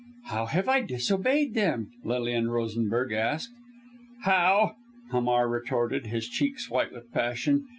"How 0.23 0.47
have 0.47 0.67
I 0.67 0.81
disobeyed 0.81 1.53
them?" 1.53 1.91
Lilian 2.03 2.49
Rosenberg 2.49 3.11
asked. 3.13 3.53
"How!" 4.23 4.73
Hamar 5.11 5.47
retorted, 5.47 6.07
his 6.07 6.27
cheeks 6.27 6.71
white 6.71 6.91
with 6.91 7.11
passion. 7.11 7.67